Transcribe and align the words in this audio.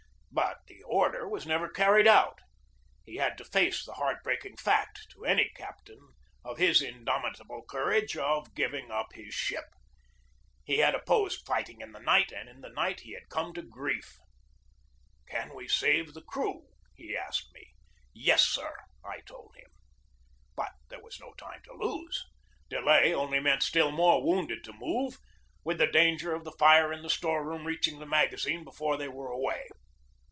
But 0.33 0.59
the 0.67 0.81
order 0.83 1.27
was 1.27 1.45
never 1.45 1.67
carried 1.67 2.07
out. 2.07 2.39
He 3.03 3.17
had 3.17 3.37
to 3.37 3.45
face 3.45 3.83
the 3.85 3.93
heart 3.93 4.23
breaking 4.23 4.55
fact, 4.57 5.07
to 5.11 5.25
any 5.25 5.49
captain 5.57 5.99
of 6.45 6.57
his 6.57 6.81
indomitable 6.81 7.63
courage, 7.67 8.15
of 8.15 8.53
giving 8.55 8.91
up 8.91 9.07
his 9.11 9.33
ship. 9.33 9.65
He 10.63 10.77
had 10.77 10.95
opposed 10.95 11.45
fighting 11.45 11.81
in 11.81 11.91
the 11.91 11.99
night 11.99 12.31
and 12.31 12.47
in 12.47 12.61
the 12.61 12.69
night 12.69 13.01
he 13.01 13.11
had 13.11 13.27
come 13.29 13.53
to 13.55 13.61
grief. 13.61 14.19
"Can 15.27 15.53
we 15.53 15.67
save 15.67 16.13
the 16.13 16.21
crew?" 16.21 16.67
he 16.95 17.15
asked 17.17 17.51
me. 17.53 17.73
"Yes, 18.13 18.43
sir!" 18.45 18.73
I 19.03 19.19
told 19.21 19.53
him. 19.57 19.69
But 20.55 20.71
there 20.89 21.03
was 21.03 21.19
no 21.19 21.33
time 21.33 21.61
to 21.65 21.73
lose. 21.73 22.25
Delay 22.69 23.13
only 23.13 23.41
meant 23.41 23.63
still 23.63 23.91
more 23.91 24.23
wounded 24.23 24.63
to 24.63 24.73
move, 24.73 25.17
with 25.65 25.77
the 25.79 25.87
danger 25.91 26.33
of 26.33 26.45
the 26.45 26.53
fire 26.57 26.93
in 26.93 27.01
the 27.01 27.09
store 27.09 27.43
room 27.45 27.67
reaching 27.67 27.99
the 27.99 28.05
magazine 28.05 28.63
before 28.63 28.95
they 28.95 29.09
were 29.09 29.29
away. 29.29 29.67